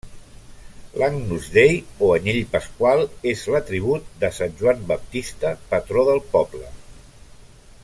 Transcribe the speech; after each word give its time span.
L'Agnus 1.01 1.49
Dei, 1.57 1.75
o 2.07 2.09
anyell 2.15 2.39
pasqual, 2.55 3.05
és 3.33 3.45
l'atribut 3.57 4.09
de 4.25 4.33
sant 4.39 4.57
Joan 4.63 4.83
Baptista, 4.93 5.53
patró 5.75 6.09
del 6.11 6.25
poble. 6.35 6.73